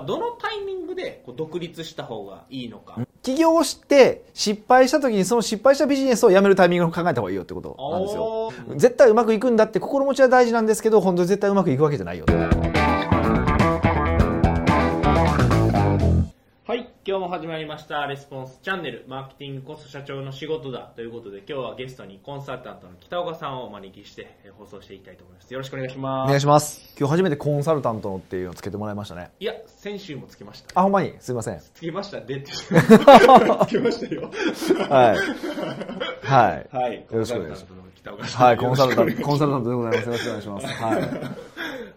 [0.00, 2.98] どのタイミングでこう独立した方がいいのか。
[3.22, 8.52] 起業して失敗した時にその失敗したビジネスをやめるタイミングを考えた方がいいよってことなんですよ。
[8.76, 12.32] 絶対うまくいくんだって心持ちは大事なんですけど、本当に絶対うまくいくわけじゃないよと。
[17.08, 25.50] 今日も始まりました、レスポンスチャンネル、マーケティングこそ社長の仕事だということで、今日はゲストにコンサルタントの北岡さんをお招きしてえー放送していきたいと思います。
[25.50, 26.28] よろしくお願いしおます。
[26.28, 26.94] 願いします。
[26.98, 29.30] 今日初めてコンサルタントのっていうのをつけてもらいましたね。
[29.40, 30.68] いや、先週もつけました。
[30.78, 31.14] あ、ほんまに？
[31.18, 31.58] すいません。
[31.72, 32.52] つけました でって。
[32.52, 34.30] つけましたよ。
[34.90, 36.26] はい。
[36.26, 36.76] はい。
[36.76, 36.94] はい。
[36.96, 38.46] よろしくお願いしますコンサルタントの北岡さん。
[38.48, 40.06] はい、コンサルタント、コンサルタントでございます。
[40.06, 40.66] よろしくお願いします。
[40.66, 41.47] はい。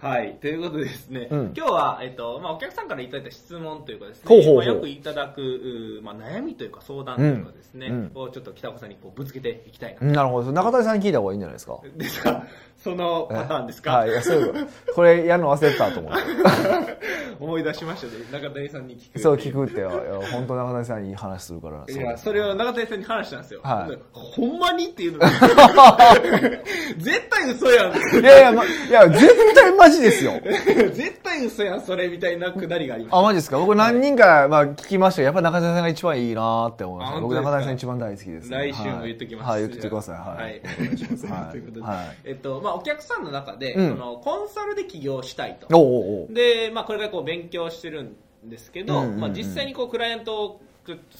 [0.02, 0.36] はい。
[0.42, 10.12] ということでですね、うん今日は、えっと、まあ、お客さんからいただいた質問というかですね、ほうほうほうまあよくいただく、うまあ、悩みというか相談というかですね、うんをちょっと北岡さんにこうぶつけていきたいな。
[10.12, 10.52] なるほど。
[10.52, 11.80] 中谷さんに聞いた方がいいんじゃないですか。
[11.96, 12.48] ですか
[12.84, 16.12] そのパターンですか、はい、そういうこれやるの忘れてたと思う。
[17.40, 18.14] 思い出しましたね。
[18.32, 19.20] 中谷さんに聞く。
[19.20, 19.84] そう聞くって、
[20.32, 21.84] 本当中谷さんにいい話するから。
[21.88, 23.62] いや、それを中谷さんに話したんですよ。
[23.64, 25.20] はいほんまにっていうの？
[26.98, 27.96] 絶対嘘やん。
[27.96, 30.34] いやいや、ま、いや、絶対マジですよ。
[30.44, 33.18] 絶対嘘やん、それみたいなくだりがありました。
[33.18, 33.58] あ、マジですか？
[33.58, 37.20] 僕何人か、まあ、聞きましたよやっぱ中谷さんが一番いいなって思いました。
[37.22, 39.50] 僕中谷さん一番大好きです、来週も言っときます。
[39.50, 40.16] はい、はい言ってください。
[40.16, 40.44] はい。
[40.44, 40.62] はい。
[40.80, 41.26] お願いします。
[41.28, 42.18] はということで、はい。
[42.26, 43.90] えっと、まあ、お客さんの中で、うん。
[43.90, 45.68] その、コンサルで起業したいと。
[45.78, 46.34] おうおうおう。
[46.34, 49.20] で、まあ、これからこう勉強してるんですけど、うんうんうん。
[49.20, 50.62] まあ、実際にこうクライアントを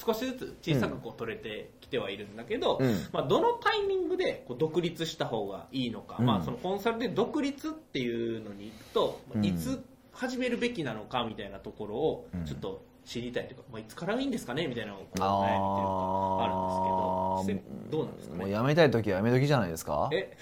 [0.04, 3.06] 少しずつ小さくこう取れてきてはいるんだけど、うん。
[3.12, 6.26] まあ、どのタイミングでこう独立した方がいいのか、うん。
[6.26, 9.44] まあ、そのコンサルで独立っていうのに行くと、うん。
[9.44, 12.44] いつ始めるべきなのかみたいなところをうん。
[12.44, 14.68] ちょっと知りたいというか、まあ、いつからいいんですかね？
[14.68, 15.90] みたいなのをこう悩あみという
[16.38, 17.62] かあるんですけど。
[17.64, 20.08] 実際どうなんですかもうねやめたい時はやめ時じゃないですか？
[20.12, 20.36] え？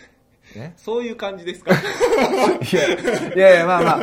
[0.57, 1.73] えそういう感じですか？
[1.75, 1.77] い
[2.77, 2.89] や
[3.35, 3.99] いやいや、まあまあ。
[4.01, 4.03] う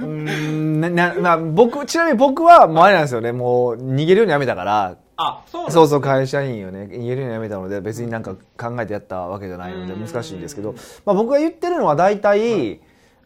[0.00, 3.32] ーんな、な、まあ、僕、ちなみに僕は、もうあれなんですよね。
[3.32, 10.06] もう、逃げるようにやめたから、あそうそうそう、会社員をね、逃げるようにやめたので、別になんか考えてやったわけじゃないので、うん。
[10.06, 10.74] 難しいんですけど、
[11.04, 12.80] まあ僕が言ってるのは大体、う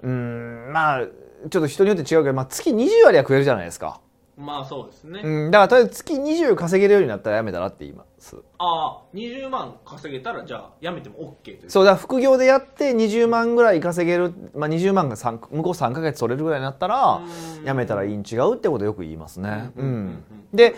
[0.04, 1.06] ーん、まあ、
[1.50, 4.00] ちょっと人によって違うけど、まあ月20割は食えるじゃないですか。
[4.36, 8.36] まあそうですね、うん、だからとりあえず月20稼げるようになったらやめたらって言います。
[8.58, 11.70] ああ20万稼げたらじゃあ辞めても OK という。
[11.70, 17.20] そうだ、副業でやって20万ぐらい稼げる、まあ20万が三向こう3ヶ月取れるぐらいになったら
[17.58, 17.64] う、ん。
[17.64, 19.70] やめたらいいん違うってことをよく言いますね。
[19.76, 20.56] ううんんうん。
[20.56, 20.76] で、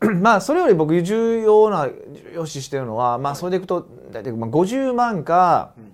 [0.20, 5.92] まあそれより僕重要な、重要視してるのは、まあそれでいくと、大体まあ50万か、うん。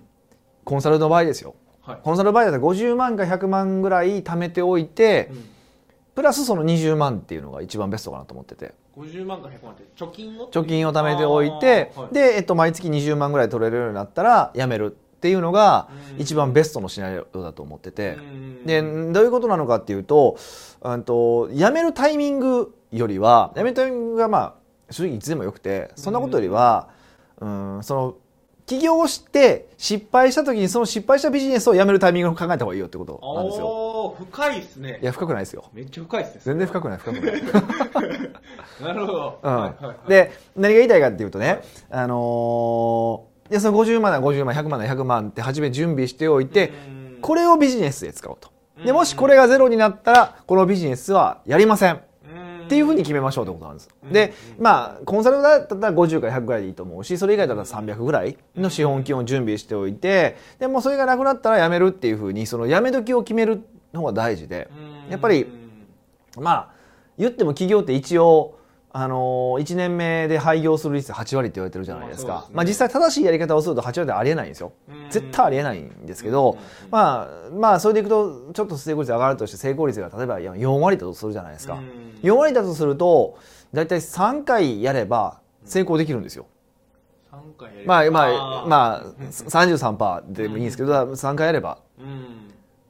[0.65, 1.55] コンサルの場合ですよ。
[1.81, 1.99] はい。
[2.03, 5.54] コンサルの場合だったら50万か100万ぐらい貯めておいて、うん
[6.15, 8.73] プラスその20万っていうのが一番ベストかなと思ってて。
[8.97, 10.49] 50万から100万って貯金を？
[10.49, 16.21] 貯金を貯めておいて、で、えっと、毎月20万ぐらい取れるようになったら辞めるっていうのがうん。
[16.21, 18.65] 一番ベストのシナリオだと思ってて、うん。
[18.65, 20.37] でどういうことなのかっていうと
[20.81, 24.53] うんと辞めるタイミングよりは辞めるタイミングがまあ
[24.91, 26.89] 正直いつでもよくてそんなことよりは、
[27.39, 28.15] うん、その
[28.65, 33.65] 起業して失敗した時にその失敗したビジネスを辞めるタイミングを考えた方がいいよってことなんですよ。
[34.09, 34.99] 深いですね。
[35.01, 35.65] いや深くないですよ。
[35.73, 36.41] めっちゃ深いですね。
[36.43, 37.43] 全然深くない深くない。
[38.81, 39.55] なるほど、うん。
[39.55, 40.09] はいはいはい。
[40.09, 47.17] で何が言いたいかっていうとね、あのーでその50万なら50万100万なら100万って初め準備しておいて、うん。
[47.21, 48.49] これをビジネスで使おうと。
[48.83, 48.95] でうん。
[48.95, 51.93] もしこれがゼロになったらこのビジネスはやりません。
[51.95, 51.99] っ
[52.61, 52.67] うん。
[52.67, 53.89] ていうふうに決めましょうってことなんです。
[54.03, 54.11] うん。
[54.11, 63.63] でまあコンサルだったら50から100ぐらいでいいと思うしそれ以外だったら300ぐらいの資本金を準備しておいてでもうそれがなくなったらやめるっていうふうにそのやめ時を決める
[63.95, 64.69] のが大事で
[65.05, 65.11] うん。
[65.11, 65.47] やっぱり
[66.37, 66.69] まあ
[67.17, 68.59] 言っても企業って一応
[68.97, 74.71] あのー、1年目で廃業する率8割って言われてるじゃないですか、まあ実際正しいやり方をすると8割でありえないんですよ。
[74.87, 75.09] うん。
[75.09, 76.57] 絶対ありえないんですけど、
[76.89, 82.19] まあまあそれでいくとちょっと成功率が上がるとして成功率が例えば4割だとするじゃないですか、うん。
[82.23, 83.37] 4割だとすると
[83.73, 86.45] 大体3回やれば成功できるんですよ、
[87.33, 88.67] 3回やれまあまあー。
[88.69, 91.79] まあ33%でもいいんですけど、3回やれば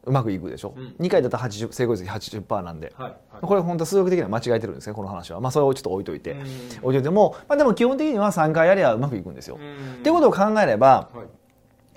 [0.06, 0.96] うまくいくでしょ、うん。
[1.00, 3.42] 2回だったら80成功率80%なんで、はいはい。
[3.42, 5.40] これ本当は数学的には間違えてるんですねこの話は。
[5.40, 6.40] まあそれをちょっと置いといて、うん。
[6.40, 11.26] 置いといても、まあ、でも基本的には3回やればうまくいくんですよ、うんっていうことを考えればはい。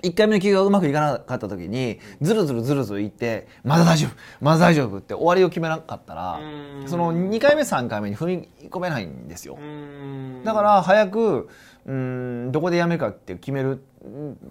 [0.01, 6.87] 1回目の企業がうまくいかなかった時にずるずるずるずるいってまだ大丈夫まだ大丈夫って終わりを決めなかったらうん。
[6.87, 9.57] その2回目3回目に踏み込めないんですよ。
[9.61, 10.41] うん。
[10.45, 11.49] だから早く
[11.85, 13.79] うんどこでやめるかって決めるうん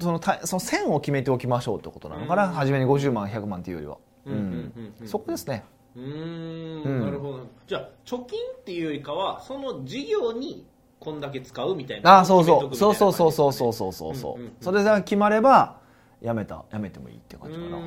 [0.01, 2.47] そのたその線を決めておきましょうってことなのかな？
[2.47, 2.53] うん。
[2.53, 3.97] 初めに50万100万っていうよりは。
[4.27, 4.73] うん
[5.07, 5.65] そこですね。
[5.97, 7.01] うーんうん。
[7.01, 7.47] なるほど。
[7.67, 10.67] じゃあ貯金っていうよりかはその事業に
[11.01, 12.77] こんだけ使うみたいなあそうそう。
[12.77, 14.41] そうそうそうそうそうそうそう。
[14.41, 15.79] うんうそれが決まれば
[16.23, 17.87] 辞めた辞めてもいいっていう感じかな、ううん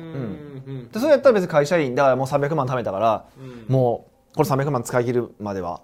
[0.84, 3.72] んでそれやったら別に会社員だからもう300万貯めたからうん。
[3.72, 5.82] もうこれ300万使い切るまでは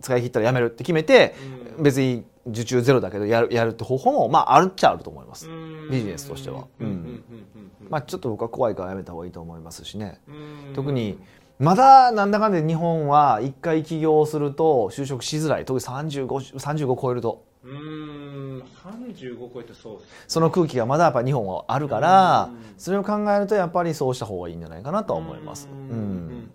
[0.00, 1.36] 使い切ったら辞めるって決めて
[1.69, 5.90] うん別に受注ゼロだけどやるやるって方法もまああるっちゃあると思います、うん。
[5.90, 6.66] ビジネスとしては。
[6.80, 7.24] うん。
[7.88, 10.20] まあちょっと僕は怖いから辞めた方がいいと思いますしね。
[10.28, 10.74] うん。
[10.74, 11.18] 特に
[11.58, 15.64] まだなんだかんだ日本は一回起業すると就職しづらい。
[15.64, 17.44] 特に35 35超えると。
[17.62, 22.74] うーん35超えてそうその空気がまだやっぱ日本はあるからうん。
[22.78, 25.68] それを考えるとやっぱりそうした方がいいんじゃないかなとは思います。
[25.70, 26.48] うん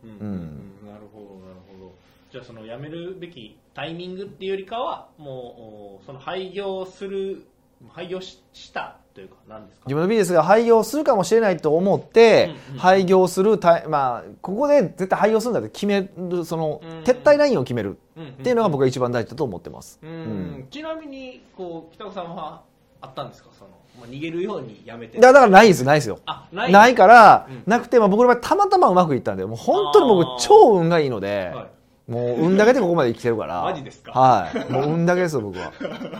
[0.83, 1.93] なるほどなるほど
[2.31, 7.45] じゃあその辞めるべきタイミングっていうよりかはもうおその廃業する
[7.89, 9.85] 廃業ししたというか何ですか？
[9.87, 12.79] 自分のビジネスが廃業するかもしれないと思ってうんうん。
[12.79, 19.99] 廃業するタイまあここで絶対廃業するんだって決めるそのうん撤退ラインを決めるっっていうのが僕が一番大事だと思ってます。
[20.01, 20.67] うんうん。
[20.69, 22.61] ちなみにこう北岡さんは
[23.01, 23.49] あったんですか？
[23.57, 25.19] その、まあ、逃げるようにやめて。
[25.19, 26.19] だだからないですないですよ。
[26.25, 27.63] あないないからうん。
[27.65, 31.67] なくて、まあ、僕の場合たまたまうまくいったんでもう本当に僕超運がいいので、はい
[32.07, 33.63] もう運だけでここまで生きてるから。
[33.63, 34.11] マジですか？
[34.11, 34.65] はい。
[34.71, 35.71] もう運だけですよ僕は。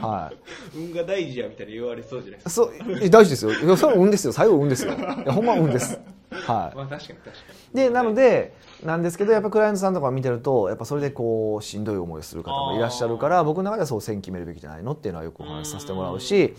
[0.01, 0.77] はい。
[0.77, 2.49] 運が大事やみたいに言われそうじゃないですか。
[2.49, 2.71] そう
[3.01, 3.51] え大事ですよ。
[3.53, 4.33] いやそれは運ですよ。
[4.33, 4.93] 最後運ですよ。
[4.93, 5.99] いやほんま運です。
[6.31, 6.75] はい。
[6.77, 7.31] まあ確かに確か
[7.73, 7.79] に。
[7.81, 8.53] でなので
[8.85, 16.53] なんですけどやっぱクライアントさんとか見てるとやっぱそれでこうしんどい思いをする方もいらっしゃるから僕の中ではそう線決めるべきじゃないのっていうのはよくお話しさせてもらうし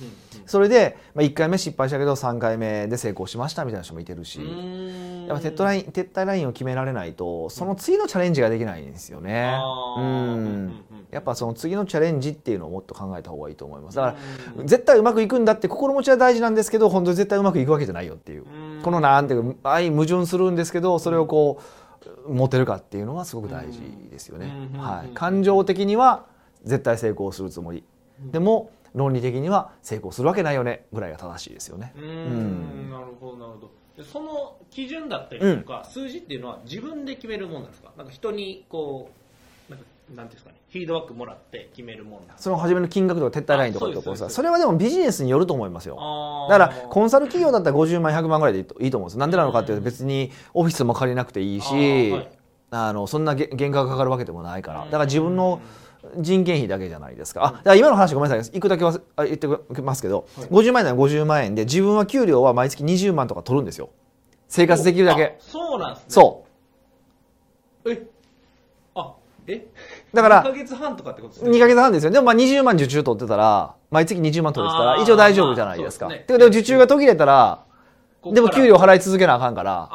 [0.44, 9.56] それで、まあ、1回目失敗したけど3回目で成功しましたみたいな人もいてるしやっぱ撤退ライン撤退ラインを決められないとその次のチャレンジができないんですよね。
[9.98, 10.84] うん。
[11.10, 13.96] やっぱその次のチャレンジっていうのをもっと考えた方がいいと思います。
[13.96, 14.16] だから
[14.58, 18.44] うん絶対うまくいくんだって心持ちは大事なんですけど本当に絶対うまくいくわけじゃないよっていう。
[18.44, 18.82] うん。
[18.82, 21.85] このなんていうか相矛盾するんですけどそれをこう
[22.28, 23.80] 持てるかっていうのはすごく大事
[24.10, 24.52] ですよね。
[24.74, 25.08] うんはい。
[25.14, 26.26] 感情的には
[26.64, 27.84] 絶対成功するつもり。
[28.32, 31.92] でも論理的には成功するわけないよねぐらいが正しいですよね。
[31.96, 32.04] うん。
[32.86, 32.90] ん。
[32.90, 33.70] なるほどなるほど。
[33.96, 37.92] でその基準だったりとか、数字っていうのは自分で決めるもんなんですか？
[37.96, 39.25] なんか人にこう
[40.14, 40.56] なんですかね。
[40.70, 42.42] フィードバックもらって決めるもんなんですか？
[42.42, 45.96] その初めの金額とか撤退ラインとかってとさあそれはでもビジネスによると思いますよ。
[46.48, 52.28] だからコンサル企業だったら50万100万ぐらいでいいと思うんですなんでなのかっていうと別にオフィスも借りなくていいあしーはい。
[52.70, 54.82] あのそんなげ原価がかかるわけでもないから。
[54.82, 54.86] うん。
[54.86, 55.60] だから自分の
[56.18, 57.44] 人件費だけじゃないですか。
[57.44, 58.56] あだから今の話ごめんなさい。
[58.56, 59.48] いくだけはあ言って
[59.82, 60.48] ますけど、はい。
[60.48, 63.90] 50万円なら50万円で自分は給料は毎月20万とか取るんですよ。
[64.48, 66.06] 生活できるだあけそうなんですね。
[66.10, 66.44] そ
[67.84, 67.90] う。
[67.90, 68.15] えあ
[69.46, 69.66] え？
[70.12, 71.50] だから2ヶ月半とかってことですね。
[71.50, 72.10] 2ヶ月半ですよ。
[72.10, 77.64] でもまあ20万受注取ってたら毎月20万取れてたら一応大丈夫じゃないですか、まあですねでも受注が途切れたら
[78.32, 79.88] でも給料払い続けなあかんから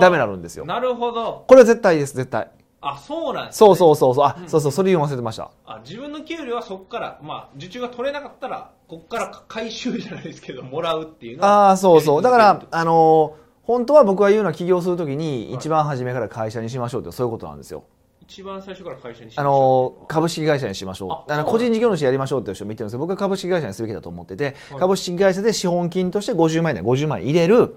[0.00, 0.64] ダメになるんですよ。
[0.64, 1.44] なるほど。
[1.46, 2.50] これは絶対です絶対。
[2.82, 4.24] あそうなんです、ね、そうそうそうそう。
[4.24, 5.50] あ、うんそうそうそれ言うの忘れてました。
[5.66, 12.22] あ自分の給料はそこから、まあ、受注が取れなかったらここから回収じゃないですけどもらうっていうのはああそうそう。
[12.22, 17.84] だからあのー本当は僕が言うのは起業するときに一番初めから会社にしましょうってそういうことなんですよ
[18.30, 21.32] 一番最初から会社にしあましょの株式会社にしましょう。
[21.32, 24.78] あの個人事業主やりましょうっていう人も言ってるんですけど僕は株式会社にすべきだと思ってて、はい。
[24.78, 27.74] 株式会社で資本金として50万円で50万円入れる。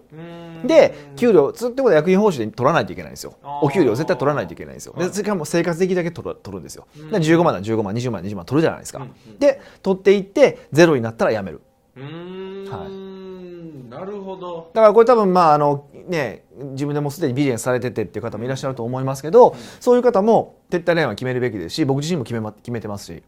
[0.63, 3.33] で給料つってことは役員報酬で取らないといけないんですよ。
[3.63, 4.93] お給料絶対取らないといけないんですよ。
[4.95, 5.07] はい。
[5.07, 6.87] でそれからもう生活できるだけ取る取るんですよ。
[6.99, 7.09] うん。
[7.09, 9.39] で15万なら15万20万20万取るじゃないですか、うんうん。
[9.39, 11.61] で取っていってゼロになったらやめる。
[11.95, 13.89] うーん、はい。
[13.89, 14.69] なるほど。
[14.73, 23.23] だからこれ多分まああのね自分でもうすでにビジネスされててっていう方もいらっしゃると思いますけど、そういう方も撤退ラインは決めるべきですし僕自身も決め,、ま、決めてますし、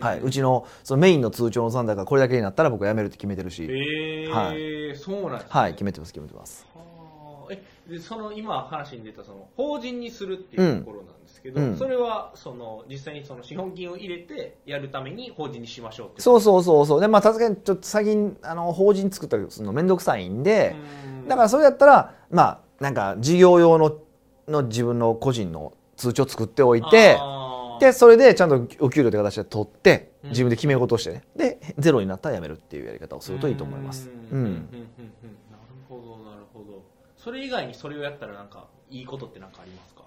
[0.00, 4.30] はい、うちのそのメインの通帳の残高がこれだけになったら僕は辞めるって決めてるし、えー。
[4.30, 4.52] は
[4.96, 5.72] そうなんです、ね、はい。
[5.72, 6.66] 決めてます決めてます。
[6.74, 6.77] はあ
[7.50, 11.68] えでその今話に出たその法人にするっていうところなんですけど、うん。
[11.70, 17.00] うんそれはその実際にその資本金を入れてやるために法人にしましょうってそうそうそうそう。
[17.00, 20.74] でまあ確かにちょっと最近あの法人作ったりするの面倒くさいんで、
[21.26, 23.96] だからそれやったらまあなんか事業用の
[24.48, 27.18] の自分の個人の通帳作っておいて
[27.80, 31.22] でそれでちゃんとお給料って形で取ってうん自分で決め事をしてね。
[31.36, 34.10] でゼロになったら辞めるっていうやり方をするといいと思います。
[34.30, 34.38] うん。
[34.38, 34.44] うん。
[34.44, 34.50] うん。
[34.52, 35.47] うん
[37.18, 40.02] それ以外にそれをやったらなんかいいことって何かありますか？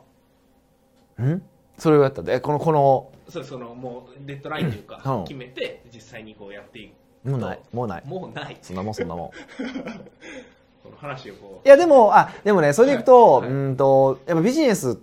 [1.23, 1.41] ん？
[1.77, 5.23] それをやったでこのこのそうそのもうデッドラインというかうん。
[5.25, 7.59] 決めて実際にこうやっていくもうない。
[7.71, 8.03] もうない。
[8.05, 8.57] もうない。
[8.61, 9.29] そんなもんそんなもん。
[10.83, 11.67] この話をこう。
[11.67, 13.41] いやでもあでもねそれでいくと、はい。
[13.43, 13.51] はい。
[13.51, 14.95] うんとやっぱビジネスっ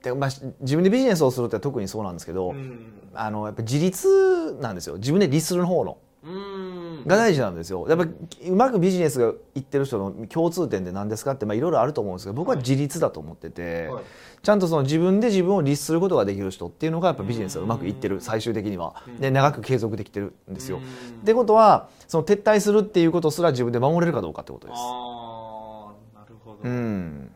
[0.00, 3.10] て、まあ、し自分でビジネスをするって特にそうなんですけど、うん。
[3.12, 4.96] あのやっぱ自立なんですよ。
[4.96, 5.98] 自分で律する方の。
[6.22, 6.53] うん
[7.06, 7.86] が大事なんですよ。
[7.88, 14.04] やっぱうまくビジネスがいってる人の共通点って何ですかってまあいろいろあると思うんですけど僕は自立だと思ってて、はい。
[14.42, 19.02] ちゃんとその自分で自分を律することができる人っていうのがやっぱビジネスがうまくいってる最終的には。
[19.20, 20.78] で長く継続できてるんですよ。
[21.22, 24.76] ってことはその撤退するっていうことすら自分で守れるかどうかってことです。
[24.78, 27.30] ああなるほど、うん。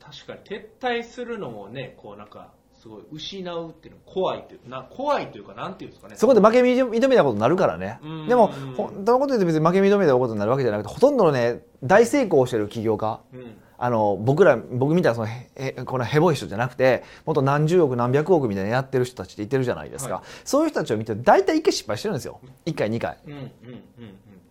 [0.00, 2.52] 確かに撤退するのもねこうなんか
[2.86, 8.28] すごい失うっていうの怖いというな怖いというかなんていうんですかねそこで負け認めたことになるからねうん。
[8.28, 20.14] でも、本当のこと言うと別に負け認めたことになるわけじゃなくて、ほとんどのね、大成功してる起業家、うんあの、僕ら、僕みたいなそのへ、へこのヘボい人じゃなくて、もっと何十億何百億みたいなやってる人たちっていてるじゃないですか。
[20.14, 22.40] はいそういう人たちを見て、大体一回失敗してるんですよ。
[22.64, 23.18] 一回、二回。
[23.26, 23.50] うんうんうん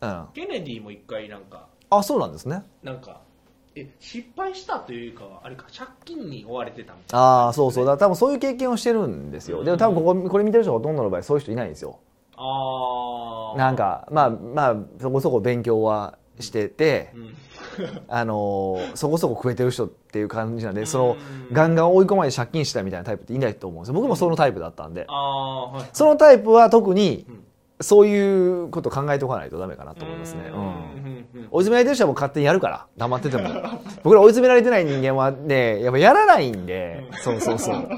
[0.01, 0.27] うんうん。
[0.33, 2.63] ケネディも一回なんかあ、そうなんですね。
[2.83, 3.21] なんか
[3.75, 7.25] え失敗したというかはあれか借金に追われてたみたいな。
[7.25, 7.85] ああ、そうそう。
[7.85, 9.63] だ多分そういう経験をしてるんですよ。
[9.63, 11.99] でも多分ここ、これ見てる人ほとんどの場合そういう人いないんですよ。
[12.37, 17.35] ああなんか、まあまあ、そこそこ勉強はしてて、うん。
[18.07, 21.17] あのーそこそこ食えてる人っていう感じなんで、その
[21.49, 23.93] うんガンガン追い込まれて借金したみたいなタイプっていないと思うんですよ。
[23.95, 25.05] 僕もそのタイプだったんで。
[25.07, 25.89] ああはい。
[25.91, 27.43] そのタイプは特にうん
[27.81, 31.47] そういうこと考えておかないとダメかなと思いますね、うん。
[31.51, 32.87] 追い詰められてる人はもう勝手にやるから。
[32.97, 33.43] 黙ってても。
[34.03, 37.89] 僕ら追い詰められてない人間はねやっぱやらないんで、そうそうそう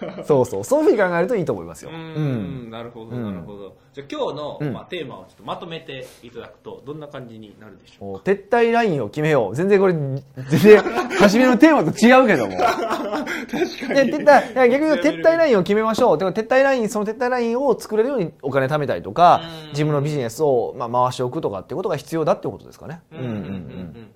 [0.24, 0.64] そうそう。
[0.64, 2.68] そういうふうに考えるといいと思いますよ、ううん。
[2.68, 3.24] んなるほどうん。
[3.24, 3.74] なるほど。
[3.92, 4.72] じゃあ今日の、うん。
[4.72, 9.54] まあ、テーマをちょっとまとめていただくとどんな感じになるでしょう撤退ラインを決めよう。
[9.56, 10.22] 全然これ全
[10.60, 10.82] 然
[11.18, 12.56] 初めのテーマと違うけども。
[12.60, 16.18] 確かで撤退いや逆に撤退ラインを決めましょう。
[16.18, 19.68] でも撤退ラインその撤退ラインを作れるようにお金貯めたりとかうん。
[19.70, 23.02] 自分のビジネスをまあ回しておくとかっていうことが必要だってことですかね。
[23.12, 23.28] うんうんう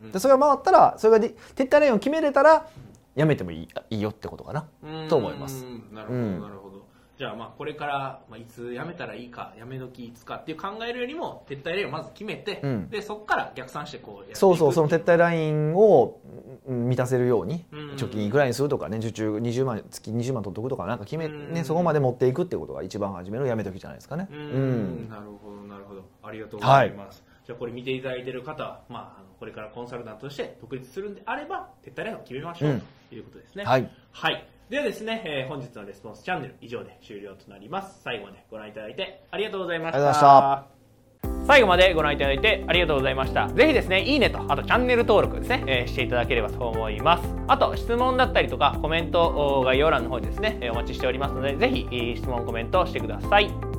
[0.08, 0.12] ん。
[0.12, 2.66] でそれが回ったらそれがで撤退ラインを決めれたら
[3.14, 4.66] やめてもいいいいよってことかな？
[5.08, 5.64] と思います。
[5.64, 6.40] うんなるほど、うん。
[6.40, 6.84] なるほど。
[7.16, 12.90] じゃあまあこれから、まあ、いつ辞めたらいいか辞め時いつかっていう考えるよりも撤退ラインをまず決めて、うん。
[12.90, 16.18] でそこから逆算してこうやってそうそうその撤退ラインを
[16.66, 17.90] うん満たせるようにうん。
[17.92, 21.52] 貯金いくらにするとかね受注20万月20万取っとくとかなんか決めうん。
[21.52, 24.26] ねそこまで持っていくってことが一番初めのやめ時じゃないですかね。
[24.32, 24.38] うん。
[24.38, 25.08] うん。
[25.08, 26.02] なるほどなるほど。
[26.24, 34.46] ありがとうございます、じゃあこれ見ていただいている方は、まこれからコンサルタントとして独立するんであれば撤退ラインを決めましょう、うんということですねはいはい。
[34.70, 38.00] ではですね、えー本日のレスポンスチャンネル以上で終了となります。
[38.02, 39.98] 最後までご覧いただいてありがとうございました。
[39.98, 40.74] ありがとうございま
[41.46, 43.48] 最後までご覧いただいてありがとうございました。
[43.48, 47.28] ぜひですね、いいねと、あとチャンネル登録ですね、えーしていただければと思います。
[47.46, 53.73] あと、質問だったりとか、コメントお概要欄の方にですね、えーお待ちしておりますので、ぜひ、えー質問、コメントしてください。